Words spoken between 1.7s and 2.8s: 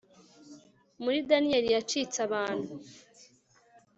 yacitse abantu